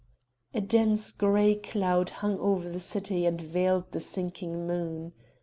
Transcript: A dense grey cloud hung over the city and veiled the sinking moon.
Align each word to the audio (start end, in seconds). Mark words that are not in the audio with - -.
A 0.55 0.59
dense 0.61 1.11
grey 1.11 1.53
cloud 1.53 2.09
hung 2.09 2.39
over 2.39 2.67
the 2.67 2.79
city 2.79 3.27
and 3.27 3.39
veiled 3.39 3.91
the 3.91 3.99
sinking 3.99 4.65
moon. 4.65 5.13